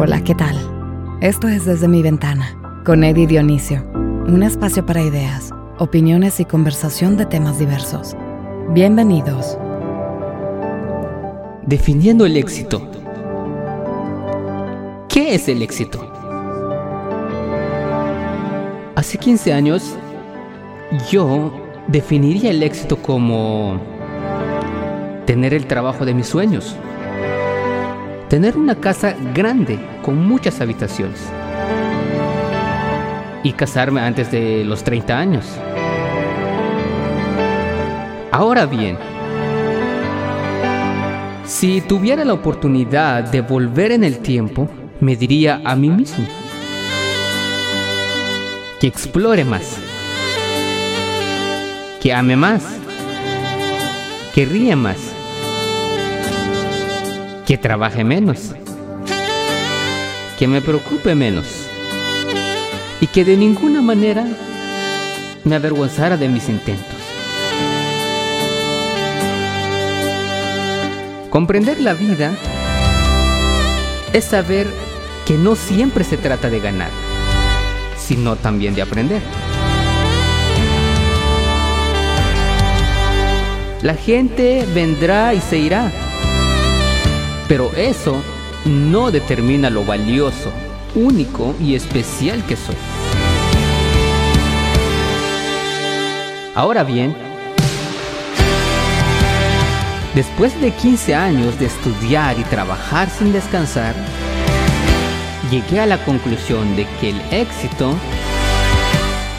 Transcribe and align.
Hola, 0.00 0.22
¿qué 0.22 0.32
tal? 0.32 0.56
Esto 1.20 1.48
es 1.48 1.64
Desde 1.64 1.88
mi 1.88 2.02
ventana, 2.02 2.56
con 2.86 3.02
Eddie 3.02 3.26
Dionisio, 3.26 3.82
un 3.92 4.44
espacio 4.44 4.86
para 4.86 5.02
ideas, 5.02 5.52
opiniones 5.78 6.38
y 6.38 6.44
conversación 6.44 7.16
de 7.16 7.26
temas 7.26 7.58
diversos. 7.58 8.14
Bienvenidos. 8.70 9.58
Definiendo 11.66 12.26
el 12.26 12.36
éxito. 12.36 12.88
¿Qué 15.08 15.34
es 15.34 15.48
el 15.48 15.62
éxito? 15.62 16.08
Hace 18.94 19.18
15 19.18 19.52
años 19.52 19.96
yo 21.10 21.52
definiría 21.88 22.50
el 22.50 22.62
éxito 22.62 22.98
como 22.98 23.80
tener 25.26 25.54
el 25.54 25.66
trabajo 25.66 26.04
de 26.04 26.14
mis 26.14 26.28
sueños, 26.28 26.76
tener 28.28 28.56
una 28.56 28.74
casa 28.74 29.14
grande 29.34 29.78
con 30.02 30.26
muchas 30.26 30.60
habitaciones 30.60 31.20
y 33.42 33.52
casarme 33.52 34.00
antes 34.00 34.30
de 34.30 34.64
los 34.64 34.84
30 34.84 35.18
años. 35.18 35.46
Ahora 38.30 38.66
bien, 38.66 38.98
si 41.44 41.80
tuviera 41.80 42.24
la 42.24 42.34
oportunidad 42.34 43.24
de 43.24 43.40
volver 43.40 43.92
en 43.92 44.04
el 44.04 44.18
tiempo, 44.18 44.68
me 45.00 45.16
diría 45.16 45.62
a 45.64 45.74
mí 45.76 45.88
mismo 45.88 46.26
que 48.80 48.86
explore 48.86 49.44
más, 49.44 49.78
que 52.02 52.12
ame 52.12 52.36
más, 52.36 52.62
que 54.34 54.44
ríe 54.44 54.76
más, 54.76 55.07
que 57.48 57.56
trabaje 57.56 58.04
menos, 58.04 58.50
que 60.38 60.46
me 60.46 60.60
preocupe 60.60 61.14
menos 61.14 61.46
y 63.00 63.06
que 63.06 63.24
de 63.24 63.38
ninguna 63.38 63.80
manera 63.80 64.26
me 65.44 65.56
avergonzara 65.56 66.18
de 66.18 66.28
mis 66.28 66.46
intentos. 66.50 66.98
Comprender 71.30 71.80
la 71.80 71.94
vida 71.94 72.32
es 74.12 74.26
saber 74.26 74.66
que 75.24 75.38
no 75.38 75.56
siempre 75.56 76.04
se 76.04 76.18
trata 76.18 76.50
de 76.50 76.60
ganar, 76.60 76.90
sino 77.96 78.36
también 78.36 78.74
de 78.74 78.82
aprender. 78.82 79.22
La 83.80 83.94
gente 83.94 84.66
vendrá 84.74 85.32
y 85.32 85.40
se 85.40 85.56
irá, 85.56 85.90
pero 87.48 87.72
eso 87.74 88.22
no 88.64 89.10
determina 89.10 89.70
lo 89.70 89.84
valioso, 89.84 90.52
único 90.94 91.54
y 91.60 91.74
especial 91.74 92.44
que 92.44 92.56
soy. 92.56 92.76
Ahora 96.54 96.84
bien, 96.84 97.14
Después 100.14 100.60
de 100.60 100.72
15 100.72 101.14
años 101.14 101.60
de 101.60 101.66
estudiar 101.66 102.40
y 102.40 102.42
trabajar 102.42 103.08
sin 103.08 103.32
descansar, 103.32 103.94
llegué 105.48 105.78
a 105.78 105.86
la 105.86 106.04
conclusión 106.04 106.74
de 106.74 106.88
que 107.00 107.10
el 107.10 107.20
éxito 107.30 107.94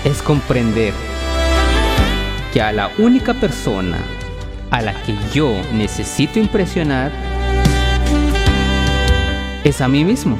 es 0.06 0.22
comprender 0.22 0.94
que 2.54 2.62
a 2.62 2.72
la 2.72 2.92
única 2.98 3.34
persona 3.34 3.98
a 4.72 4.82
la 4.82 4.94
que 5.04 5.18
yo 5.34 5.54
necesito 5.74 6.40
impresionar 6.40 7.12
es 9.70 9.82
a 9.82 9.88
mí 9.88 10.04
mismo. 10.04 10.38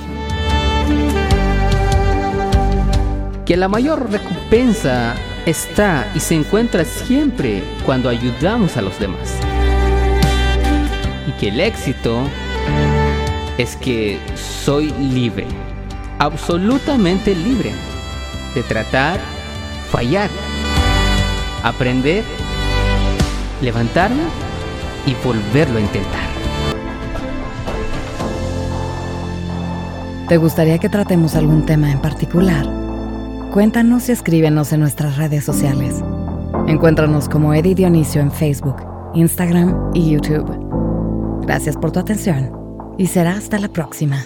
Que 3.46 3.58
la 3.58 3.68
mayor 3.68 4.12
recompensa 4.12 5.16
está 5.46 6.12
y 6.16 6.20
se 6.20 6.36
encuentra 6.36 6.86
siempre 6.86 7.64
cuando 7.86 8.10
ayudamos 8.10 8.78
a 8.78 8.82
los 8.82 9.00
demás 9.00 9.36
y 11.28 11.32
que 11.34 11.50
el 11.50 11.60
éxito 11.60 12.24
es 13.58 13.76
que 13.76 14.20
soy 14.36 14.92
libre, 14.92 15.46
absolutamente 16.18 17.36
libre 17.36 17.72
de 18.56 18.64
tratar, 18.64 19.20
fallar, 19.92 20.30
aprender, 21.64 22.24
levantarme 23.62 24.24
y 25.06 25.14
volverlo 25.26 25.78
a 25.78 25.82
intentar. 25.82 26.39
¿Te 30.30 30.38
gustaría 30.38 30.78
que 30.78 30.90
tratemos 30.90 31.34
algún 31.34 31.66
tema 31.66 31.92
en 31.92 32.00
particular? 32.04 32.64
Cuéntanos 33.52 34.10
y 34.10 34.12
escríbenos 34.12 34.72
en 34.72 34.82
nuestras 34.82 35.18
redes 35.18 35.44
sociales. 35.44 36.04
Encuéntranos 36.68 37.28
como 37.28 37.56
Eddie 37.56 37.74
Dionisio 37.74 38.22
en 38.22 38.32
Facebook, 38.32 38.76
Instagram 39.16 39.90
y 39.96 40.12
YouTube. 40.12 40.48
Gracias 41.48 41.76
por 41.78 41.92
tu 41.92 42.00
atención 42.00 42.52
y 43.00 43.08
será 43.08 43.32
hasta 43.32 43.58
la 43.58 43.70
próxima. 43.70 44.24